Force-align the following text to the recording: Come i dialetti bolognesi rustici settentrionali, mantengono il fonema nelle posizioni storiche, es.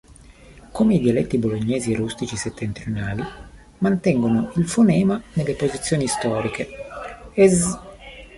Come 0.71 0.95
i 0.95 0.99
dialetti 0.99 1.37
bolognesi 1.37 1.93
rustici 1.93 2.35
settentrionali, 2.35 3.23
mantengono 3.77 4.51
il 4.55 4.67
fonema 4.67 5.21
nelle 5.33 5.53
posizioni 5.53 6.07
storiche, 6.07 6.67
es. 7.35 7.79